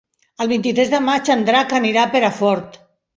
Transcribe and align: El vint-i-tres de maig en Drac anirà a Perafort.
El 0.43 0.47
vint-i-tres 0.51 0.87
de 0.93 1.01
maig 1.09 1.29
en 1.33 1.43
Drac 1.49 1.75
anirà 1.81 2.07
a 2.09 2.11
Perafort. 2.17 2.81